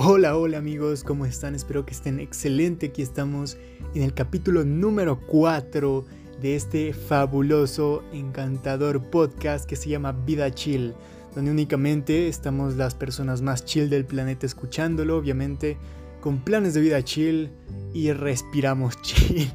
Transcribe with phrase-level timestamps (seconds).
[0.00, 1.56] Hola, hola amigos, ¿cómo están?
[1.56, 2.86] Espero que estén excelente.
[2.86, 3.56] Aquí estamos
[3.96, 6.04] en el capítulo número 4
[6.40, 10.94] de este fabuloso, encantador podcast que se llama Vida Chill,
[11.34, 15.76] donde únicamente estamos las personas más chill del planeta escuchándolo, obviamente,
[16.20, 17.50] con planes de vida chill
[17.92, 19.50] y respiramos chill.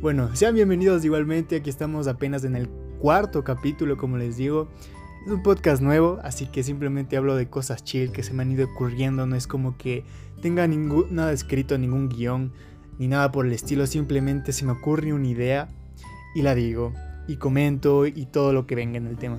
[0.00, 4.70] bueno, sean bienvenidos igualmente, aquí estamos apenas en el cuarto capítulo, como les digo.
[5.28, 8.50] Es un podcast nuevo, así que simplemente hablo de cosas chill que se me han
[8.50, 9.26] ido ocurriendo.
[9.26, 10.02] No es como que
[10.40, 12.50] tenga ningún, nada escrito, ningún guion,
[12.98, 13.86] ni nada por el estilo.
[13.86, 15.68] Simplemente se me ocurre una idea
[16.34, 16.94] y la digo.
[17.26, 19.36] Y comento y todo lo que venga en el tema.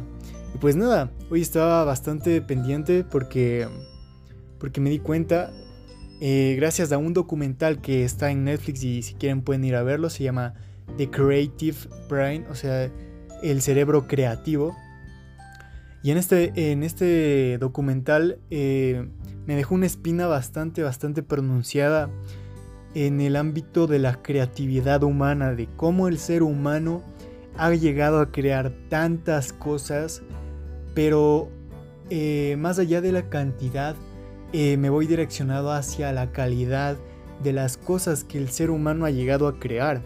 [0.53, 3.67] Y pues nada, hoy estaba bastante pendiente porque,
[4.59, 5.51] porque me di cuenta,
[6.21, 9.81] eh, gracias a un documental que está en Netflix y si quieren pueden ir a
[9.81, 10.53] verlo, se llama
[10.97, 12.91] The Creative Brain, o sea,
[13.41, 14.75] el cerebro creativo
[16.01, 19.09] y en este, en este documental eh,
[19.45, 22.09] me dejó una espina bastante, bastante pronunciada
[22.95, 27.03] en el ámbito de la creatividad humana, de cómo el ser humano
[27.57, 30.21] ha llegado a crear tantas cosas,
[30.95, 31.49] pero
[32.09, 33.95] eh, más allá de la cantidad,
[34.53, 36.97] eh, me voy direccionado hacia la calidad
[37.43, 40.01] de las cosas que el ser humano ha llegado a crear.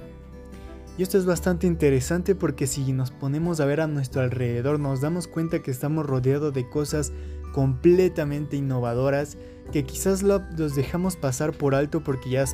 [0.98, 5.02] Y esto es bastante interesante porque si nos ponemos a ver a nuestro alrededor nos
[5.02, 7.12] damos cuenta que estamos rodeados de cosas
[7.52, 9.38] completamente innovadoras
[9.72, 12.46] que quizás los dejamos pasar por alto porque ya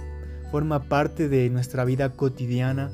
[0.52, 2.92] forma parte de nuestra vida cotidiana,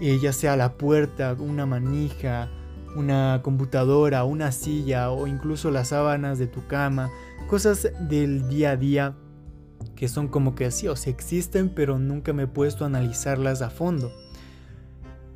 [0.00, 2.48] eh, ya sea la puerta, una manija,
[2.96, 7.10] una computadora, una silla o incluso las sábanas de tu cama,
[7.48, 9.16] cosas del día a día
[9.96, 13.62] que son como que sí o sea existen pero nunca me he puesto a analizarlas
[13.62, 14.12] a fondo.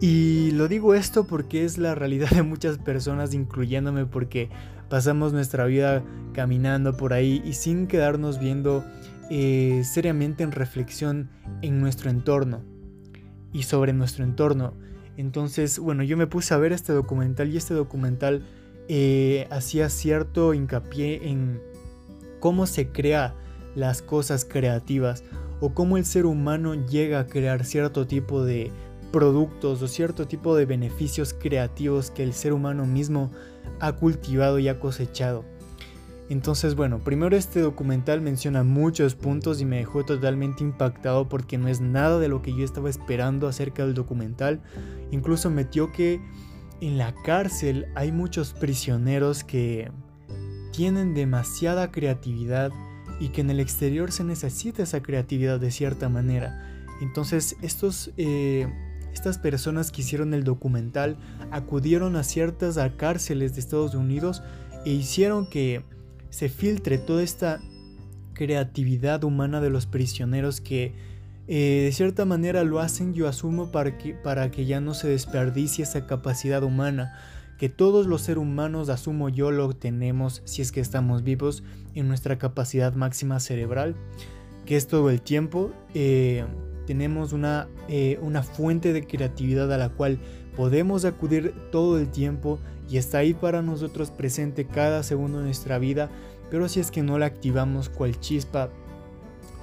[0.03, 4.50] Y lo digo esto porque es la realidad de muchas personas, incluyéndome, porque
[4.91, 8.84] pasamos nuestra vida caminando por ahí y sin quedarnos viendo
[9.31, 11.31] eh, seriamente en reflexión
[11.62, 12.65] en nuestro entorno
[13.53, 14.75] y sobre nuestro entorno.
[15.16, 18.43] Entonces, bueno, yo me puse a ver este documental y este documental
[18.88, 21.60] eh, hacía cierto hincapié en
[22.41, 23.37] cómo se crea
[23.76, 25.22] las cosas creativas
[25.60, 28.72] o cómo el ser humano llega a crear cierto tipo de
[29.12, 33.31] productos o cierto tipo de beneficios creativos que el ser humano mismo
[33.78, 35.45] ha cultivado y ha cosechado.
[36.28, 41.69] Entonces, bueno, primero este documental menciona muchos puntos y me dejó totalmente impactado porque no
[41.69, 44.62] es nada de lo que yo estaba esperando acerca del documental.
[45.11, 46.21] Incluso metió que
[46.81, 49.93] en la cárcel hay muchos prisioneros que
[50.73, 52.73] tienen demasiada creatividad
[53.21, 56.67] y que en el exterior se necesita esa creatividad de cierta manera.
[57.03, 58.67] Entonces, estos eh,
[59.12, 61.17] estas personas que hicieron el documental
[61.50, 64.43] acudieron a ciertas cárceles de Estados Unidos
[64.84, 65.84] e hicieron que
[66.31, 67.61] se filtre toda esta
[68.33, 70.95] creatividad humana de los prisioneros que
[71.49, 75.09] eh, de cierta manera lo hacen yo asumo para que, para que ya no se
[75.09, 77.19] desperdicie esa capacidad humana
[77.59, 81.62] que todos los seres humanos asumo yo lo tenemos si es que estamos vivos
[81.94, 83.94] en nuestra capacidad máxima cerebral
[84.65, 86.44] que es todo el tiempo eh,
[86.87, 90.19] tenemos una, eh, una fuente de creatividad a la cual
[90.56, 95.78] podemos acudir todo el tiempo y está ahí para nosotros presente cada segundo de nuestra
[95.78, 96.10] vida,
[96.50, 98.70] pero si es que no la activamos cual chispa,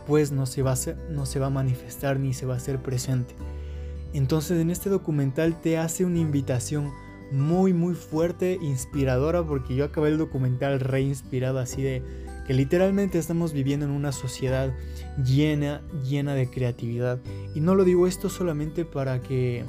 [0.08, 2.82] pues no se va a, no se va a manifestar ni se va a hacer
[2.82, 3.36] presente.
[4.14, 6.92] Entonces en este documental te hace una invitación
[7.32, 12.02] muy muy fuerte, inspiradora, porque yo acabé el documental re inspirado así de
[12.50, 14.74] que literalmente estamos viviendo en una sociedad
[15.24, 17.20] llena, llena de creatividad.
[17.54, 19.66] Y no lo digo esto solamente para que,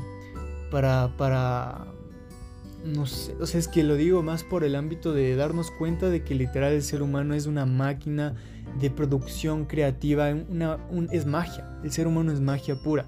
[0.70, 1.88] para, para,
[2.86, 6.08] no sé, o sea, es que lo digo más por el ámbito de darnos cuenta
[6.08, 8.34] de que literal el ser humano es una máquina
[8.80, 10.78] de producción creativa, una,
[11.12, 13.04] es magia, el ser humano es magia pura,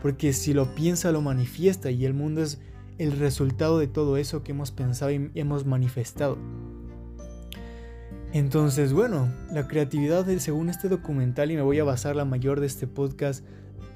[0.00, 2.58] porque si lo piensa lo manifiesta y el mundo es
[2.96, 6.38] el resultado de todo eso que hemos pensado y hemos manifestado.
[8.32, 12.66] Entonces, bueno, la creatividad según este documental, y me voy a basar la mayor de
[12.66, 13.44] este podcast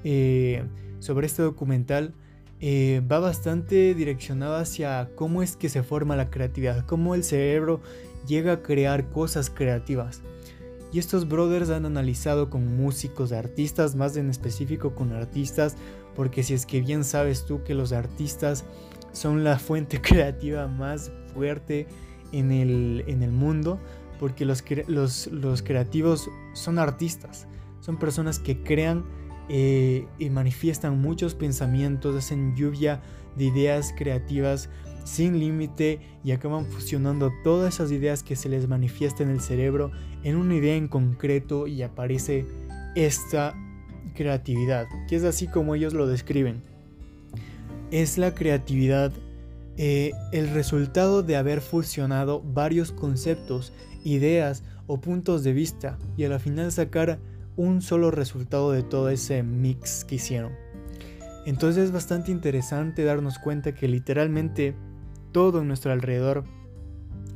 [0.03, 0.65] eh,
[0.99, 2.15] sobre este documental,
[2.61, 7.81] eh, va bastante direccionado hacia cómo es que se forma la creatividad, cómo el cerebro
[8.27, 10.23] llega a crear cosas creativas.
[10.93, 15.77] Y estos brothers han analizado con músicos, artistas, más en específico con artistas,
[16.17, 18.65] porque si es que bien sabes tú que los artistas
[19.13, 21.87] son la fuente creativa más fuerte
[22.33, 23.79] en el, en el mundo,
[24.19, 24.63] porque los,
[25.29, 27.47] los, creativos son artistas,
[27.81, 29.05] son personas que crean
[29.49, 33.03] eh, y manifiestan muchos pensamientos, hacen lluvia
[33.37, 34.69] de ideas creativas
[35.05, 39.91] sin límite y acaban fusionando todas esas ideas que se les manifiesta en el cerebro
[40.23, 42.47] en una idea en concreto y aparece
[42.97, 43.55] esta
[44.15, 46.63] creatividad, que es así como ellos lo describen.
[47.91, 49.13] Es la creatividad
[49.77, 53.73] eh, el resultado de haber fusionado varios conceptos,
[54.05, 57.19] ideas o puntos de vista y a la final sacar
[57.57, 60.53] un solo resultado de todo ese mix que hicieron.
[61.47, 64.75] Entonces es bastante interesante darnos cuenta que literalmente
[65.33, 66.45] todo en nuestro alrededor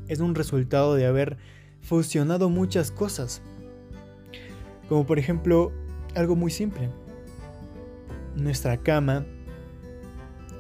[0.07, 1.37] es un resultado de haber
[1.81, 3.43] fusionado muchas cosas.
[4.89, 5.73] Como por ejemplo,
[6.15, 6.89] algo muy simple.
[8.35, 9.27] Nuestra cama,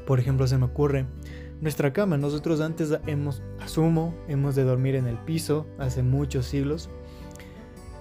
[0.06, 1.06] por ejemplo, se me ocurre,
[1.60, 6.88] nuestra cama, nosotros antes hemos, asumo, hemos de dormir en el piso hace muchos siglos.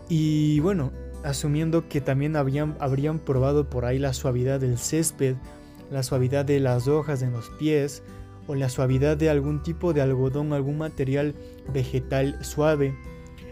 [0.10, 0.92] Y bueno,
[1.24, 5.36] asumiendo que también habían, habrían probado por ahí la suavidad del césped,
[5.92, 8.04] la suavidad de las hojas en los pies,
[8.48, 11.36] o la suavidad de algún tipo de algodón, algún material
[11.74, 12.96] vegetal suave,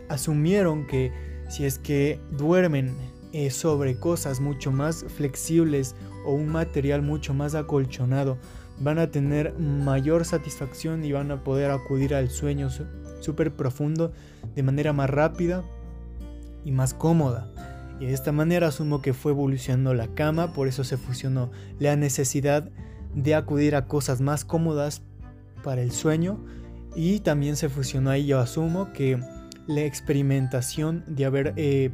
[0.07, 1.11] asumieron que
[1.49, 2.95] si es que duermen
[3.33, 8.37] eh, sobre cosas mucho más flexibles o un material mucho más acolchonado,
[8.79, 12.69] van a tener mayor satisfacción y van a poder acudir al sueño
[13.21, 14.11] súper profundo
[14.55, 15.63] de manera más rápida
[16.63, 17.51] y más cómoda.
[17.99, 21.95] Y de esta manera asumo que fue evolucionando la cama, por eso se fusionó la
[21.95, 22.69] necesidad
[23.13, 25.01] de acudir a cosas más cómodas
[25.63, 26.43] para el sueño
[26.95, 29.19] y también se fusionó ahí yo asumo que
[29.67, 31.91] la experimentación de haber eh,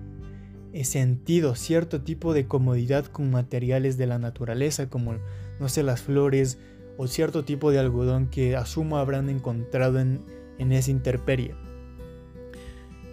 [0.73, 5.15] eh, sentido cierto tipo de comodidad con materiales de la naturaleza como
[5.59, 6.57] no sé las flores
[6.97, 10.21] o cierto tipo de algodón que asumo habrán encontrado en,
[10.57, 11.55] en esa interperie.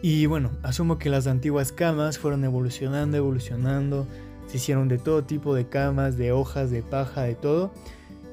[0.00, 4.06] Y bueno, asumo que las antiguas camas fueron evolucionando, evolucionando,
[4.46, 7.72] se hicieron de todo tipo de camas, de hojas, de paja, de todo.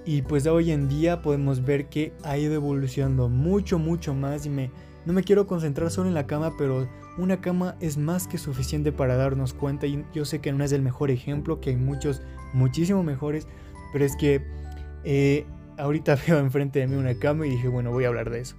[0.06, 4.45] Y pues hoy en día podemos ver que ha ido evolucionando mucho, mucho más.
[4.45, 4.69] Y me,
[5.06, 6.88] no me quiero concentrar solo en la cama, pero
[7.18, 9.88] una cama es más que suficiente para darnos cuenta.
[9.88, 12.21] Y yo sé que no es el mejor ejemplo, que hay muchos,
[12.53, 13.47] muchísimo mejores.
[13.92, 14.45] Pero es que
[15.06, 15.46] eh,
[15.78, 18.56] ahorita veo enfrente de mí una cama y dije, bueno, voy a hablar de eso.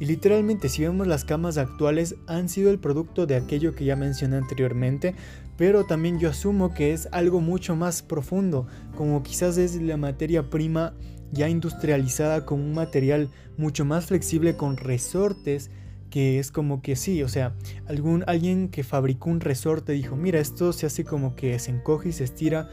[0.00, 3.96] Y literalmente si vemos las camas actuales han sido el producto de aquello que ya
[3.96, 5.14] mencioné anteriormente,
[5.58, 8.66] pero también yo asumo que es algo mucho más profundo,
[8.96, 10.94] como quizás es la materia prima
[11.32, 15.70] ya industrializada con un material mucho más flexible con resortes
[16.10, 17.54] que es como que sí, o sea,
[17.86, 22.08] algún, alguien que fabricó un resorte dijo, mira, esto se hace como que se encoge
[22.08, 22.68] y se estira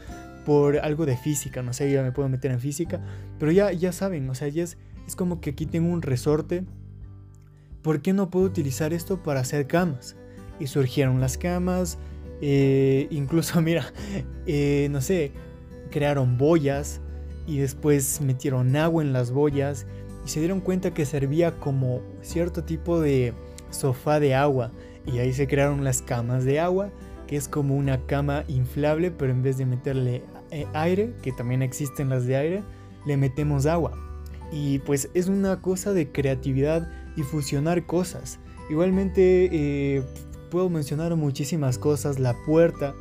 [0.48, 3.02] por algo de física, no sé, ya me puedo meter en física,
[3.38, 6.64] pero ya, ya saben, o sea, ya es, es como que aquí tengo un resorte
[7.82, 10.16] ¿por qué no puedo utilizar esto para hacer camas?
[10.58, 11.98] Y surgieron las camas,
[12.40, 13.92] eh, incluso mira,
[14.46, 15.32] eh, no sé,
[15.90, 17.02] crearon boyas
[17.46, 19.86] y después metieron agua en las boyas
[20.24, 23.34] y se dieron cuenta que servía como cierto tipo de
[23.68, 24.72] sofá de agua
[25.04, 26.90] y ahí se crearon las camas de agua
[27.26, 31.62] que es como una cama inflable pero en vez de meterle eh, aire que también
[31.62, 32.62] existen las de aire
[33.06, 33.92] le metemos agua
[34.52, 38.38] y pues es una cosa de creatividad y fusionar cosas.
[38.70, 40.02] Igualmente eh,
[40.50, 42.94] puedo mencionar muchísimas cosas, la puerta,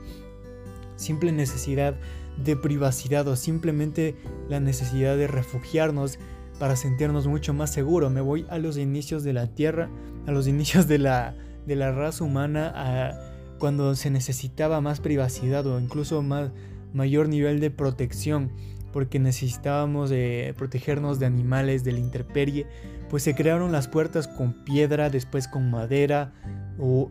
[0.95, 1.95] simple necesidad
[2.43, 4.15] de privacidad o simplemente
[4.49, 6.19] la necesidad de refugiarnos
[6.59, 8.11] para sentirnos mucho más seguros.
[8.11, 9.89] Me voy a los inicios de la Tierra,
[10.25, 15.65] a los inicios de la, de la raza humana, a cuando se necesitaba más privacidad
[15.65, 16.51] o incluso más,
[16.93, 18.51] mayor nivel de protección
[18.93, 20.11] porque necesitábamos
[20.55, 22.65] protegernos de animales, de la intemperie,
[23.09, 26.33] pues se crearon las puertas con piedra, después con madera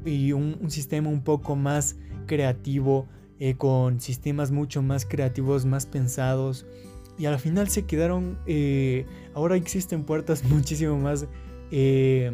[0.05, 3.07] y un, sistema un poco más creativo,
[3.39, 6.67] eh, con sistemas mucho más creativos, más pensados.
[7.19, 11.27] Y al final se quedaron, eh, ahora existen puertas muchísimo más,
[11.71, 12.33] eh,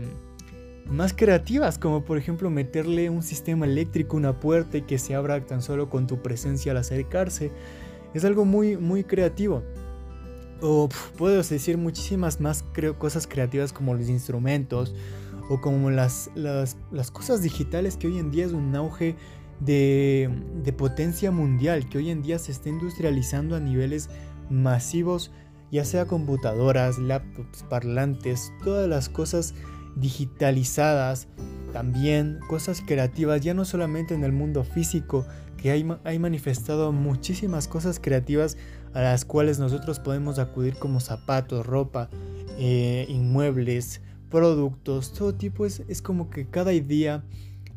[0.86, 5.44] más creativas, como por ejemplo meterle un sistema eléctrico una puerta y que se abra
[5.46, 7.50] tan solo con tu presencia al acercarse.
[8.14, 9.62] Es algo muy, muy creativo.
[10.60, 12.64] O puedo decir muchísimas más
[12.98, 14.94] cosas creativas como los instrumentos
[15.48, 16.76] o como las, las,
[17.10, 19.16] cosas digitales que hoy en día es un auge
[19.60, 20.30] de,
[20.62, 24.08] de, potencia mundial, que hoy en día se está industrializando a niveles
[24.50, 25.32] masivos,
[25.72, 29.54] ya sea computadoras, laptops, parlantes, todas las cosas
[29.96, 31.28] digitalizadas,
[31.72, 38.00] también cosas creativas, ya no solamente en el mundo físico, que hay, manifestado muchísimas cosas
[38.00, 38.56] creativas
[38.94, 42.10] a las cuales nosotros podemos acudir como zapatos, ropa,
[42.58, 45.64] eh, inmuebles, productos, todo tipo.
[45.64, 47.22] Es, es como que cada día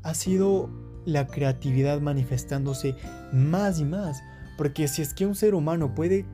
[0.02, 0.68] ha sido
[1.06, 2.96] la creatividad manifestándose
[3.32, 4.24] más y más.
[4.58, 6.26] Porque si es que un ser humano puede,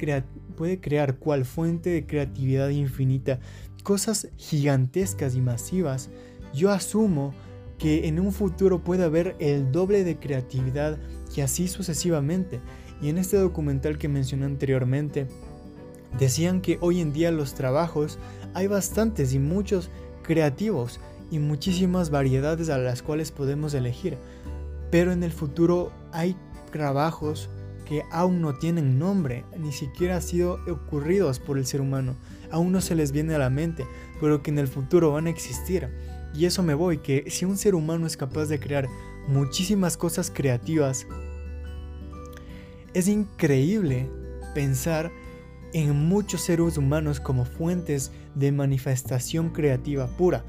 [0.56, 3.40] puede crear cual fuente de creatividad infinita
[3.82, 6.10] cosas gigantescas y masivas,
[6.54, 7.34] yo asumo
[7.78, 11.00] que en un futuro puede haber el doble de creatividad
[11.36, 12.60] y así sucesivamente.
[13.02, 15.28] Y en este documental que mencioné anteriormente,
[16.20, 18.20] decían que hoy en día los trabajos
[18.54, 19.90] hay bastantes y muchos
[20.22, 21.00] creativos
[21.32, 24.18] y muchísimas variedades a las cuales podemos elegir.
[24.92, 26.36] Pero en el futuro hay
[26.72, 27.50] trabajos
[27.92, 32.16] que aún no tienen nombre, ni siquiera han sido ocurridos por el ser humano,
[32.50, 33.86] aún no se les viene a la mente,
[34.22, 35.90] pero que en el futuro van a existir.
[36.34, 38.88] Y eso me voy, que si un ser humano es capaz de crear
[39.28, 41.06] muchísimas cosas creativas,
[42.94, 44.08] es increíble
[44.56, 45.12] pensar
[45.74, 50.46] en muchos seres humanos como fuentes de manifestación creativa pura.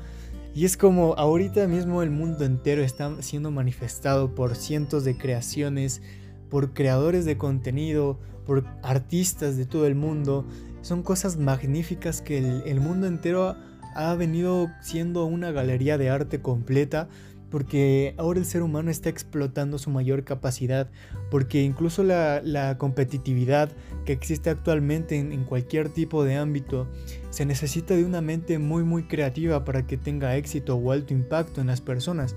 [0.55, 6.03] Y es como ahorita mismo el mundo entero está siendo manifestado por cientos de creaciones,
[6.53, 10.47] por creadores de contenido, por artistas de todo el mundo.
[10.83, 13.57] Son cosas magníficas que el, mundo entero
[13.95, 17.09] ha venido siendo una galería de arte completa
[17.51, 20.91] porque ahora el ser humano está explotando su mayor capacidad,
[21.31, 23.71] porque incluso la, competitividad
[24.05, 26.87] que existe actualmente en, cualquier tipo de ámbito,
[27.31, 31.63] se necesita de una mente muy muy creativa para que tenga éxito o alto impacto
[31.63, 32.37] en las personas.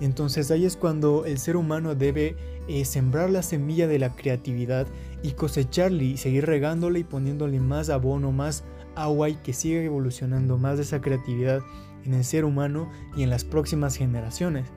[0.00, 2.36] Entonces ahí es cuando el ser humano debe
[2.68, 4.86] eh, sembrar la semilla de la creatividad
[5.22, 10.58] y cosecharle y seguir regándole y poniéndole más abono, más agua y que siga evolucionando
[10.58, 11.60] más de esa creatividad
[12.04, 14.68] en el ser humano y en las próximas generaciones.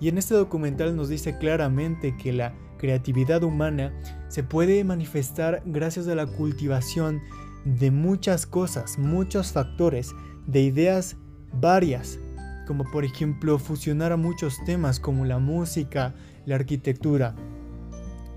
[0.00, 3.92] Y en este documental nos dice claramente que la creatividad humana
[4.28, 7.20] se puede manifestar gracias a la cultivación
[7.64, 10.14] de muchas cosas, muchos factores,
[10.46, 11.16] de ideas
[11.52, 12.18] varias,
[12.68, 17.34] como por ejemplo fusionar a muchos temas como la música, la arquitectura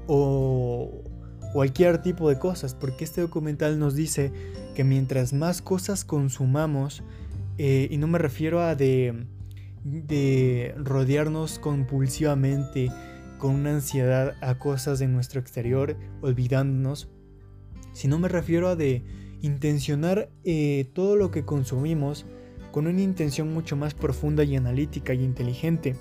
[0.07, 1.03] o
[1.51, 4.31] cualquier tipo de cosas, porque este documental nos dice
[4.73, 7.03] que mientras más cosas consumamos,
[7.57, 9.25] eh, y no me refiero a de,
[9.83, 12.89] de rodearnos compulsivamente
[13.37, 17.09] con una ansiedad a cosas de nuestro exterior, olvidándonos,
[17.91, 19.03] sino me refiero a de
[19.41, 22.25] intencionar eh, todo lo que consumimos
[22.71, 25.95] con una intención mucho más profunda y analítica y inteligente,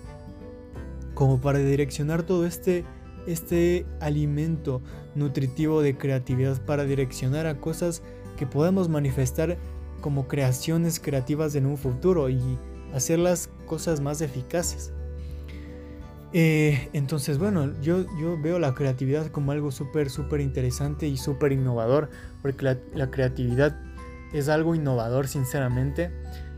[1.14, 2.84] como para direccionar todo este,
[3.26, 4.80] este alimento
[5.14, 8.02] nutritivo de creatividad para direccionar a cosas
[8.36, 9.58] que podemos manifestar
[10.00, 12.40] como creaciones creativas en un futuro y
[12.94, 14.92] hacer las cosas más eficaces.
[16.32, 21.52] Eh, entonces, bueno, yo, yo veo la creatividad como algo súper, súper interesante y súper
[21.52, 22.08] innovador,
[22.40, 23.76] porque la, creatividad
[24.32, 26.12] es algo innovador, sinceramente,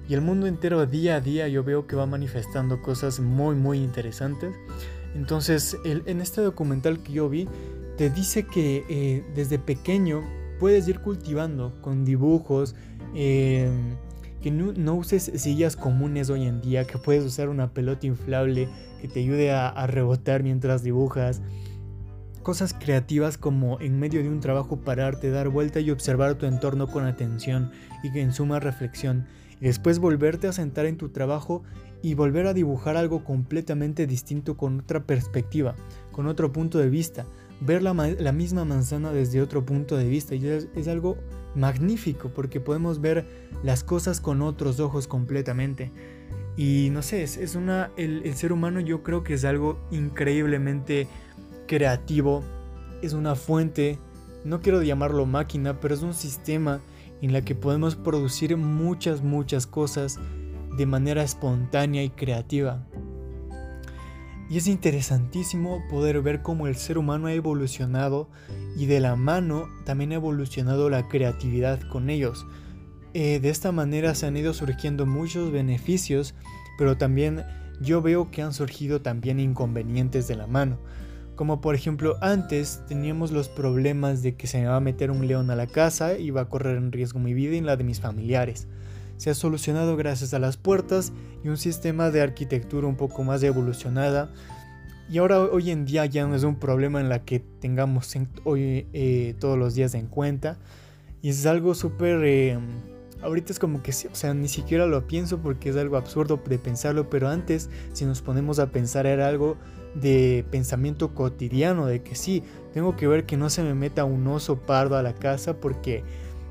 [0.09, 3.79] y el mundo entero día a día yo veo que va manifestando cosas muy, muy
[3.79, 4.55] interesantes.
[5.15, 7.49] Entonces, el, en este documental que yo vi,
[7.97, 10.23] te dice que eh, desde pequeño
[10.59, 12.75] puedes ir cultivando con dibujos,
[13.15, 13.97] Em,
[14.41, 18.69] que no, uses sillas comunes hoy en día, que puedes usar una pelota inflable
[19.01, 21.43] que te ayude a, rebotar mientras dibujas.
[22.43, 26.89] Cosas creativas como en medio de un trabajo pararte, dar vuelta y observar tu entorno
[26.89, 27.71] con atención
[28.03, 29.27] y en suma reflexión.
[29.63, 31.63] Después volverte a sentar en tu trabajo
[32.03, 35.77] y volver a dibujar algo completamente distinto con otra perspectiva,
[36.11, 37.27] con otro punto de vista.
[37.61, 37.95] Ver la,
[38.33, 40.35] misma manzana desde otro punto de vista.
[40.35, 41.17] Es algo
[41.55, 43.25] magnífico porque podemos ver
[43.63, 45.93] las cosas con otros ojos completamente.
[46.57, 47.93] Y no sé, es, una.
[47.97, 51.07] El, ser humano yo creo que es algo increíblemente
[51.69, 52.43] creativo.
[53.01, 53.97] Es una fuente.
[54.45, 56.81] No quiero llamarlo máquina, pero es un sistema
[57.23, 60.19] en la que podemos producir muchas, muchas cosas
[60.77, 62.87] de manera espontánea y creativa.
[64.51, 68.29] Y es interesantísimo poder ver cómo el ser humano ha evolucionado
[68.77, 72.45] y de la mano también ha evolucionado la creatividad con ellos.
[73.15, 76.35] Eh, de esta manera se han ido surgiendo muchos beneficios,
[76.77, 77.45] pero también
[77.81, 80.79] yo veo que han surgido también inconvenientes de la mano.
[81.37, 85.27] Como por ejemplo antes teníamos los problemas de que se me va a meter un
[85.27, 87.85] león a la casa y va a correr en riesgo mi vida y la de
[87.85, 88.69] mis familiares
[89.23, 91.13] se ha solucionado gracias a las puertas
[91.45, 94.33] y un sistema de arquitectura un poco más evolucionada.
[95.09, 98.13] Y ahora hoy en día ya no es un problema en la que tengamos
[98.43, 100.59] hoy, eh, todos los días en cuenta.
[101.21, 102.25] Y es algo súper...
[102.25, 102.59] Eh,
[103.23, 106.59] ahorita es como que, o sea, ni siquiera lo pienso porque es algo absurdo de
[106.59, 109.57] pensarlo, pero antes, si nos ponemos a pensar, era algo
[109.95, 114.27] de pensamiento cotidiano, de que sí, tengo que ver que no se me meta un
[114.27, 116.05] oso pardo a la casa porque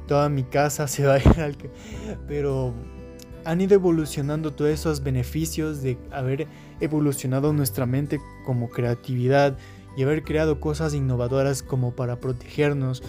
[0.07, 1.55] toda mi casa se va a ir al...
[2.27, 2.73] Pero
[3.43, 6.47] han ido evolucionando todos esos beneficios de haber
[6.79, 9.57] evolucionado nuestra mente como creatividad
[9.97, 13.03] y haber creado cosas innovadoras como para protegernos,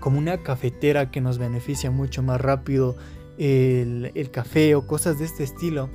[0.00, 2.96] como una cafetera que nos beneficia mucho más rápido
[3.38, 5.90] el, café o cosas de este estilo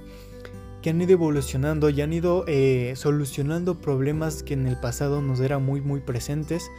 [0.81, 5.39] que han ido evolucionando y han ido eh, solucionando problemas que en el pasado nos
[5.39, 6.69] eran muy muy presentes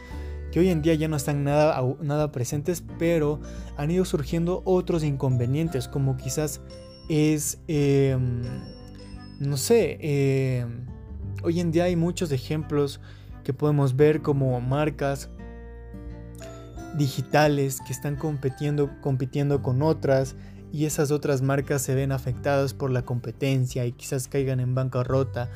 [0.53, 3.39] que hoy en día ya no están nada, nada presentes, pero
[3.75, 6.61] han ido surgiendo otros inconvenientes, como quizás
[7.09, 8.43] es, em,
[9.39, 10.85] no sé, em,
[11.41, 13.01] hoy en día hay muchos ejemplos
[13.43, 15.31] que podemos ver como marcas
[16.99, 20.35] digitales que están compitiendo, compitiendo con otras
[20.73, 25.49] y esas otras marcas se ven afectadas por la competencia y quizás caigan en bancarrota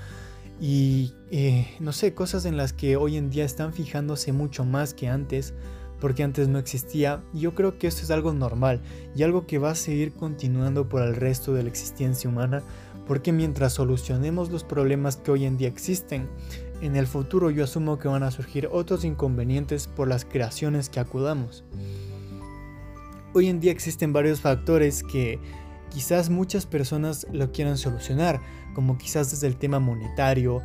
[0.59, 4.93] y eh, no sé, cosas en las que hoy en día están fijándose mucho más
[4.93, 5.53] que antes,
[5.99, 7.23] porque antes no existía.
[7.33, 8.81] Yo creo que esto es algo normal
[9.15, 12.63] y algo que va a seguir continuando por el resto de la existencia humana,
[13.05, 16.29] porque mientras solucionemos los problemas que hoy en día existen,
[16.81, 20.99] en el futuro yo asumo que van a surgir otros inconvenientes por las creaciones que
[20.99, 21.63] acudamos.
[23.37, 25.39] Hoy en día existen varios factores que
[25.91, 28.41] quizás muchas personas lo quieran solucionar,
[28.73, 30.63] como quizás desde el tema monetario,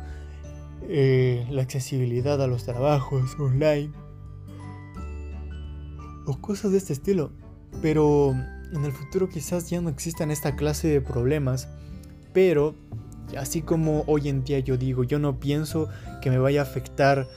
[0.89, 3.91] eh, la accesibilidad a los trabajos online
[6.25, 7.29] o cosas de este estilo.
[7.83, 11.69] Pero en el futuro quizás ya no existan esta clase de problemas,
[12.33, 12.73] pero
[13.37, 15.89] así como hoy en día yo digo, yo no pienso
[16.23, 17.27] que me vaya a afectar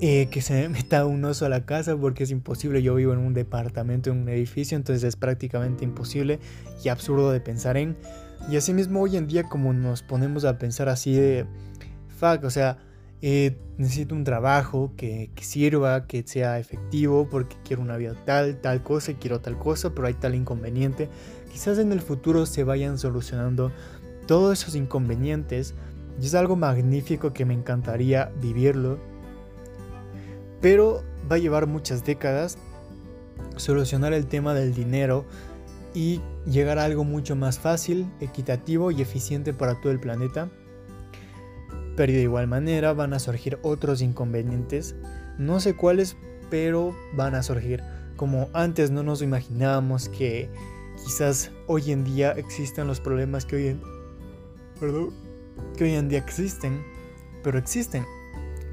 [0.00, 2.82] eh, que se me meta un oso a la casa porque es imposible.
[2.82, 6.38] Yo vivo en un departamento, en un edificio, entonces es prácticamente imposible
[6.84, 7.96] y absurdo de pensar en.
[8.50, 11.46] Y asimismo hoy en día como nos ponemos a pensar así de,
[12.08, 12.78] fuck, o sea,
[13.20, 18.60] eh, necesito un trabajo que, que, sirva, que sea efectivo porque quiero una vida tal,
[18.60, 21.08] tal cosa quiero tal cosa, pero hay tal inconveniente.
[21.50, 23.72] Quizás en el futuro se vayan solucionando
[24.28, 25.74] todos esos inconvenientes
[26.22, 29.00] y es algo magnífico que me encantaría vivirlo
[30.60, 32.58] pero va a llevar muchas décadas
[33.56, 35.24] solucionar el tema del dinero
[35.94, 40.48] y llegar a algo mucho más fácil, equitativo y eficiente para todo el planeta.
[41.96, 44.94] Pero de igual manera van a surgir otros inconvenientes,
[45.38, 46.16] no sé cuáles,
[46.50, 47.82] pero van a surgir.
[48.16, 50.48] Como antes no nos imaginábamos que
[51.04, 53.80] quizás hoy en día existan los problemas que hoy en,
[55.76, 56.84] que hoy en día existen,
[57.42, 58.04] pero existen.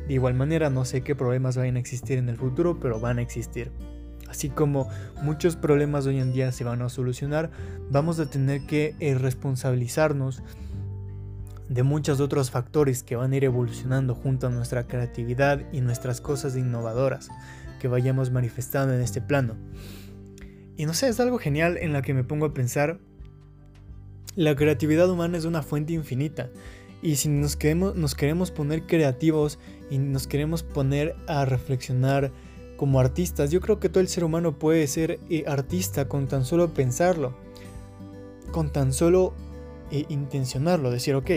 [0.07, 3.19] De igual manera, no sé qué problemas vayan a existir en el futuro, pero van
[3.19, 3.71] a existir.
[4.29, 4.89] Así como
[5.21, 7.51] muchos problemas hoy en día se van a solucionar,
[7.89, 10.43] vamos a tener que eh, responsabilizarnos
[11.69, 16.21] de muchos otros factores que van a ir evolucionando junto a nuestra creatividad y nuestras
[16.21, 17.29] cosas innovadoras
[17.79, 19.55] que vayamos manifestando en este plano.
[20.77, 22.99] Y no sé, es algo genial en la que me pongo a pensar,
[24.35, 26.49] la creatividad humana es una fuente infinita
[27.05, 29.59] y si nos queremos, nos queremos poner creativos
[29.91, 32.31] y nos queremos poner a reflexionar
[32.77, 36.45] como artistas, yo creo que todo el ser humano puede ser eh, artista con tan
[36.45, 37.37] solo pensarlo,
[38.51, 39.35] con tan solo
[39.91, 41.29] eh, intencionarlo, decir, ok,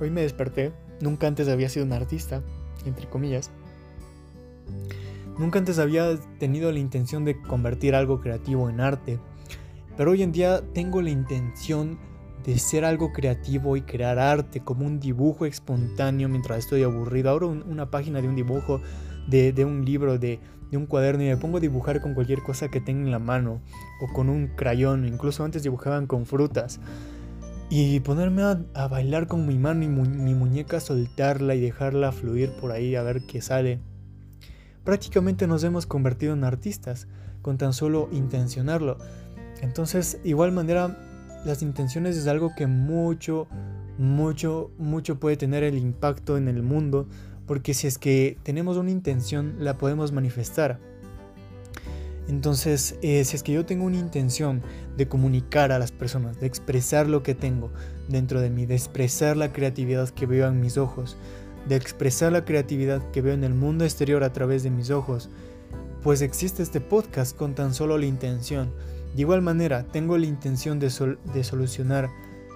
[0.00, 2.44] hoy me desperté, nunca antes había sido un artista,
[2.86, 3.50] entre comillas,
[5.36, 9.18] nunca antes había tenido la intención de convertir algo creativo en arte,
[9.96, 11.98] pero hoy en día tengo la intención
[12.44, 17.30] de ser algo creativo y crear arte, como un dibujo espontáneo mientras estoy aburrido.
[17.30, 18.80] Abro una página de un dibujo,
[19.26, 20.40] de, un libro, de,
[20.72, 23.62] un cuaderno y me pongo a dibujar con cualquier cosa que tenga en la mano
[24.02, 25.06] o con un crayón.
[25.06, 26.80] Incluso antes dibujaban con frutas.
[27.70, 32.72] Y ponerme a, bailar con mi mano y mi muñeca, soltarla y dejarla fluir por
[32.72, 33.80] ahí a ver qué sale.
[34.84, 37.08] Prácticamente nos hemos convertido en artistas
[37.40, 38.98] con tan solo intencionarlo.
[39.62, 41.13] Entonces, igual manera,
[41.44, 43.46] las intenciones es algo que mucho,
[43.98, 47.06] mucho, mucho puede tener el impacto en el mundo,
[47.46, 50.80] porque si es que tenemos una intención, la podemos manifestar.
[52.26, 54.62] Entonces, eh, si es que yo tengo una intención
[54.96, 57.70] de comunicar a las personas, de expresar lo que tengo
[58.08, 61.18] dentro de mí, de expresar la creatividad que veo en mis ojos,
[61.68, 65.28] de expresar la creatividad que veo en el mundo exterior a través de mis ojos,
[66.02, 68.70] pues existe este podcast con tan solo la intención
[69.14, 72.10] de igual manera, tengo la intención de, solucionar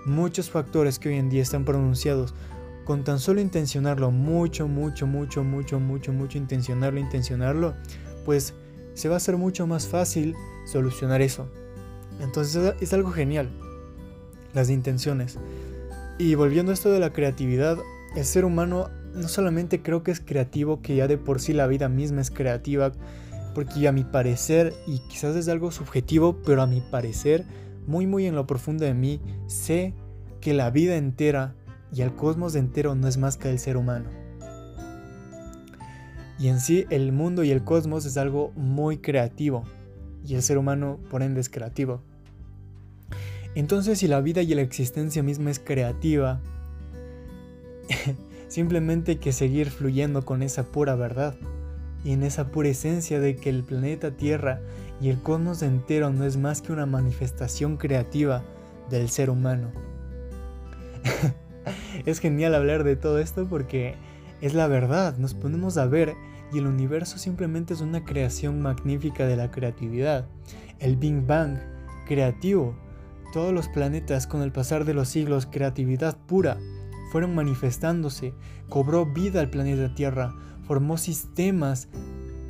[0.07, 2.35] muchos factores que hoy en día están pronunciados.
[2.85, 7.75] Con tan solo intencionarlo, mucho, mucho, mucho, mucho, mucho, mucho intencionarlo, intencionarlo,
[8.25, 8.55] pues
[8.95, 10.35] se va a hacer mucho más fácil
[10.67, 11.49] solucionar eso.
[12.21, 13.51] Entonces es algo genial,
[14.53, 15.39] las intenciones.
[16.19, 17.79] Y volviendo a esto de la creatividad,
[18.17, 21.69] el ser humano no solamente creo que es creativo, que ya de por sí la
[21.69, 22.91] vida misma es creativa,
[23.55, 27.45] porque a mi parecer, y quizás es algo subjetivo, pero a mi parecer,
[27.87, 29.95] muy muy en lo profundo de mí, sé
[30.41, 31.55] que la vida entera
[31.93, 34.11] y el cosmos entero no es más que el ser humano.
[36.39, 39.65] Y en sí el mundo y el cosmos es algo muy creativo.
[40.25, 42.03] Y el ser humano por ende es creativo.
[43.55, 46.41] Entonces si la vida y la existencia misma es creativa,
[48.49, 51.37] simplemente hay que seguir fluyendo con esa pura verdad
[52.09, 54.63] y en esa pura esencia de que el planeta Tierra
[54.99, 58.43] y el cosmos entero no es más que una manifestación creativa
[58.89, 59.71] del ser humano.
[62.07, 63.97] es genial hablar de todo esto porque
[64.41, 66.15] es la verdad, nos ponemos a ver
[66.51, 70.27] y el universo simplemente es una creación magnífica de la creatividad.
[70.79, 71.59] El Big Bang,
[72.07, 72.75] creativo.
[73.35, 76.57] Todos los planetas con el pasar de los siglos, creatividad pura,
[77.13, 78.33] fueron manifestándose,
[78.71, 80.35] cobró vida al planeta Tierra,
[80.69, 81.89] formó sistemas,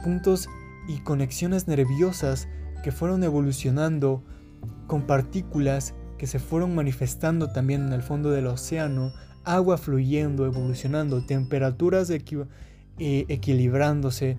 [0.03, 0.49] puntos
[0.89, 2.49] y conexiones nerviosas
[2.83, 4.25] que fueron evolucionando
[4.89, 9.13] con partículas que se fueron manifestando también en el fondo del océano,
[9.45, 12.21] agua fluyendo, evolucionando, temperaturas eh,
[12.99, 14.37] equilibrándose,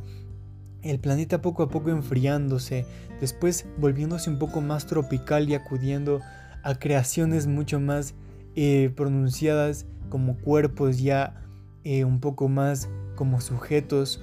[0.82, 2.86] el planeta poco a poco enfriándose,
[3.22, 6.20] después volviéndose un poco más tropical y acudiendo
[6.64, 8.14] a creaciones mucho más
[8.56, 11.46] eh, pronunciadas como cuerpos ya
[11.86, 14.22] eh, un poco más como sujetos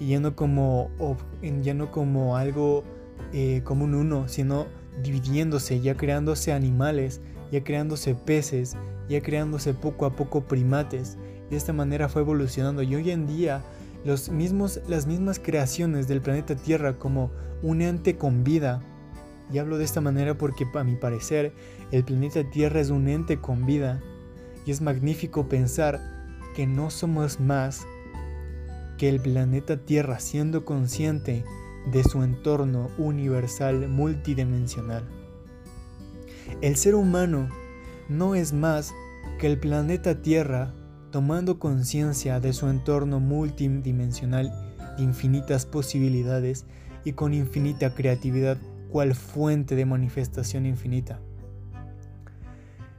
[0.00, 0.90] y ya no como,
[1.62, 2.82] ya no como algo
[3.62, 4.66] como un uno, sino
[5.04, 7.20] dividiéndose, ya creándose animales,
[7.52, 8.76] ya creándose peces,
[9.08, 11.16] ya creándose poco a poco primates.
[11.48, 13.62] De esta manera fue evolucionando y hoy en día
[14.04, 17.30] los mismos, las mismas creaciones del planeta Tierra como
[17.62, 18.82] un ente con vida.
[19.52, 21.52] Y hablo de esta manera porque a mi parecer
[21.92, 24.00] el planeta Tierra es un ente con vida.
[24.66, 26.00] Y es magnífico pensar
[26.54, 27.86] que no somos más
[28.98, 31.44] que el planeta Tierra siendo consciente
[31.90, 35.02] de su entorno universal multidimensional.
[36.60, 37.48] El ser humano
[38.08, 38.92] no es más
[39.38, 40.72] que el planeta Tierra
[41.10, 44.52] tomando conciencia de su entorno multidimensional
[44.96, 46.66] de infinitas posibilidades
[47.04, 48.58] y con infinita creatividad
[48.90, 51.20] cual fuente de manifestación infinita.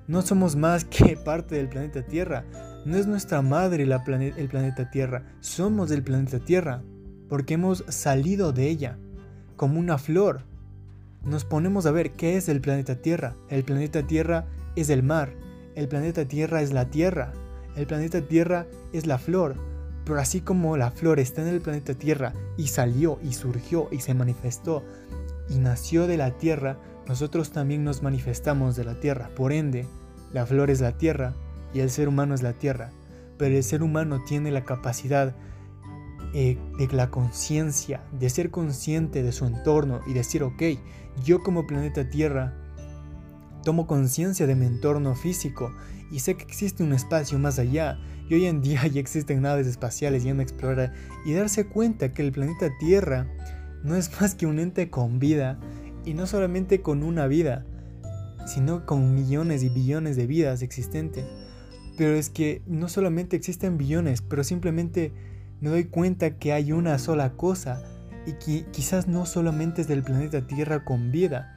[0.08, 2.46] No somos más que parte del planeta Tierra,
[2.86, 6.82] no es nuestra madre el planeta Tierra, somos del planeta Tierra,
[7.30, 8.98] porque hemos salido de ella,
[9.56, 10.42] como una flor.
[11.24, 13.36] Nos ponemos a ver qué es el planeta Tierra.
[13.50, 15.34] El planeta Tierra es el mar,
[15.76, 17.32] el planeta Tierra es la Tierra,
[17.76, 19.56] el planeta Tierra es la flor.
[20.06, 24.00] Pero así como la flor está en el planeta Tierra y salió y surgió y
[24.00, 24.84] se manifestó
[25.50, 29.30] y nació de la Tierra, nosotros también nos manifestamos de la Tierra.
[29.34, 29.88] Por ende,
[30.34, 31.34] la flor es la Tierra
[31.74, 32.92] y el ser humano es la Tierra.
[33.38, 35.36] Pero el ser humano tiene la capacidad
[36.34, 40.64] eh, de la conciencia, de ser consciente de su entorno y decir, ok,
[41.24, 42.56] yo como planeta Tierra
[43.64, 45.74] tomo conciencia de mi entorno físico
[46.12, 49.68] y sé que existe un espacio más allá y hoy en día ya existen naves
[49.68, 50.94] espaciales yendo a explorar
[51.26, 53.28] y darse cuenta que el planeta Tierra
[53.84, 55.60] no es más que un ente con vida
[56.06, 57.66] y no solamente con una vida,
[58.46, 61.26] sino con millones y billones de vidas existentes.
[61.98, 65.12] Pero es que no solamente existen billones, pero simplemente
[65.62, 67.82] me doy cuenta que hay una sola cosa
[68.26, 71.56] y que quizás no solamente es del planeta Tierra con vida,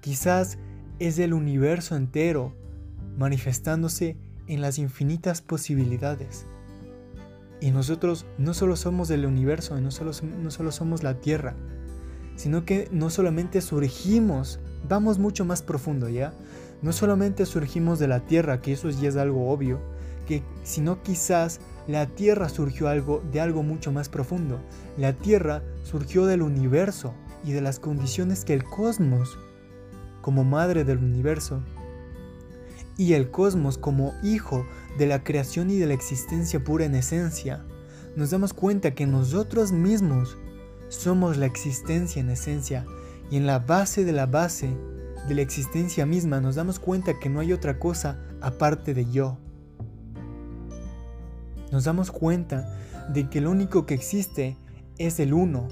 [0.00, 0.58] quizás
[0.98, 2.54] es del universo entero
[3.16, 6.46] manifestándose en las infinitas posibilidades.
[7.60, 11.56] Y nosotros no solo somos del universo, no solo, no solo somos la Tierra,
[12.36, 16.32] sino que no solamente surgimos, vamos mucho más profundo, ¿ya?
[16.80, 19.80] No solamente surgimos de la Tierra, que eso ya es algo obvio,
[20.26, 24.60] que, sino quizás la Tierra surgió algo de algo mucho más profundo.
[24.96, 27.14] La Tierra surgió del universo
[27.44, 29.38] y de las condiciones que el cosmos,
[30.20, 31.62] como madre del universo,
[32.96, 34.66] y el cosmos como hijo
[34.98, 37.64] de la creación y de la existencia pura en esencia,
[38.16, 40.36] nos damos cuenta que nosotros mismos
[40.88, 42.84] somos la existencia en esencia
[43.30, 44.76] y en la base de la base
[45.28, 49.38] de la existencia misma nos damos cuenta que no hay otra cosa aparte de yo
[51.70, 52.66] nos damos cuenta
[53.12, 54.56] de que lo único que existe
[54.98, 55.68] es el uno,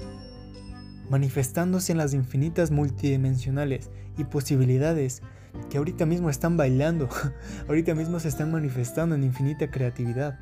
[1.09, 5.21] manifestándose en las infinitas multidimensionales y posibilidades
[5.69, 7.09] que ahorita mismo están bailando,
[7.67, 10.39] ahorita mismo se están manifestando en infinita creatividad.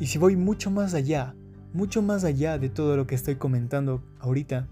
[0.00, 1.34] Y si voy mucho más allá,
[1.72, 4.66] mucho más allá de todo lo que estoy comentando ahorita,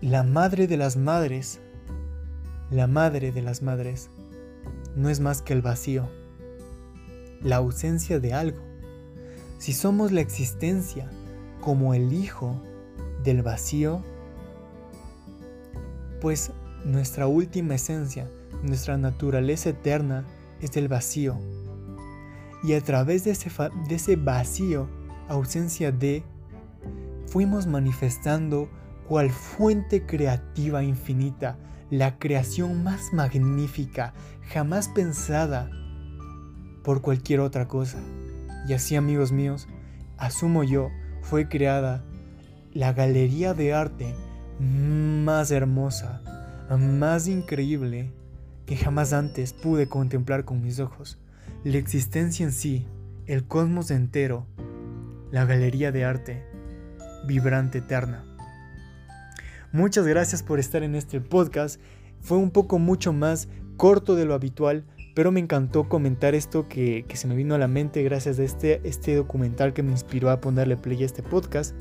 [0.00, 1.60] la madre de las madres,
[2.72, 4.08] la madre de las madres,
[4.96, 6.08] no es más que el vacío
[7.42, 8.60] la ausencia de algo.
[9.58, 11.10] Si somos la existencia
[11.60, 12.60] como el hijo
[13.22, 14.02] del vacío,
[16.20, 16.52] pues
[16.84, 18.28] nuestra última esencia,
[18.62, 20.24] nuestra naturaleza eterna
[20.60, 21.36] es el vacío.
[22.62, 23.50] Y a través de ese,
[23.88, 24.88] de ese vacío
[25.28, 26.22] ausencia de,
[27.26, 28.68] fuimos manifestando
[29.08, 31.58] cual fuente creativa infinita,
[31.92, 34.14] la creación más magnífica
[34.50, 35.68] jamás pensada
[36.82, 37.98] por cualquier otra cosa.
[38.66, 39.68] Y así amigos míos,
[40.16, 40.88] asumo yo,
[41.20, 42.02] fue creada
[42.72, 44.14] la galería de arte
[44.58, 46.22] más hermosa,
[46.78, 48.10] más increíble
[48.64, 51.18] que jamás antes pude contemplar con mis ojos.
[51.62, 52.86] La existencia en sí,
[53.26, 54.46] el cosmos entero,
[55.30, 56.42] la galería de arte,
[57.26, 58.24] vibrante eterna.
[59.72, 61.80] Muchas gracias por estar en este podcast.
[62.20, 67.06] Fue un poco mucho más corto de lo habitual, pero me encantó comentar esto que,
[67.14, 70.42] se me vino a la mente gracias a este, este documental que me inspiró a
[70.42, 71.74] ponerle play a este podcast.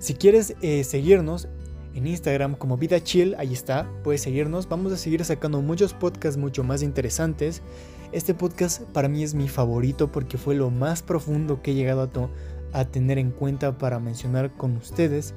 [0.00, 1.46] Si quieres eh, seguirnos
[1.94, 4.68] en Instagram como Vida Chill, ahí está, puedes seguirnos.
[4.68, 7.62] Vamos a seguir sacando muchos podcasts mucho más interesantes.
[8.10, 12.02] Este podcast para mí es mi favorito porque fue lo más profundo que he llegado
[12.02, 15.34] a, a tener en cuenta para mencionar con ustedes.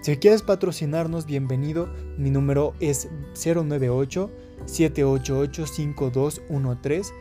[0.00, 1.88] Si quieres patrocinarnos, bienvenido.
[2.16, 4.30] Mi número es 098
[4.64, 7.12] 788 5213.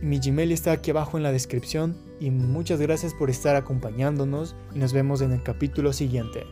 [0.00, 4.78] Mi Gmail está aquí abajo en la descripción y muchas gracias por estar acompañándonos y
[4.78, 6.44] nos vemos en el capítulo siguiente.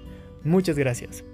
[0.44, 1.24] Muchas gracias.